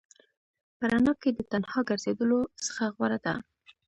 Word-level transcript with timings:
په 0.77 0.83
رڼا 0.91 1.13
کې 1.21 1.29
د 1.33 1.39
تنها 1.51 1.79
ګرځېدلو 1.89 2.39
څخه 2.65 2.83
غوره 2.95 3.19
ده. 3.25 3.33